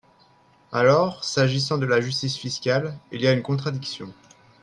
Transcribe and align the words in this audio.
Alors, 0.71 1.23
s’agissant 1.23 1.77
de 1.77 1.85
la 1.85 2.01
justice 2.01 2.35
fiscale, 2.35 2.97
il 3.11 3.21
y 3.21 3.27
a 3.27 3.33
une 3.33 3.43
contradiction. 3.43 4.11